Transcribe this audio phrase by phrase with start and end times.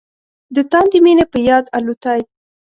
[0.55, 2.21] د تاندې مينې په یاد الوتای